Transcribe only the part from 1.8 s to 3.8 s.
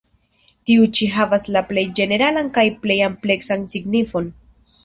ĝeneralan kaj plej ampleksan